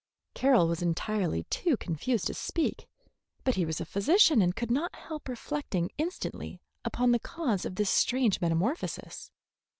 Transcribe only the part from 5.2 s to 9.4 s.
reflecting instantly upon the cause of this strange metamorphosis.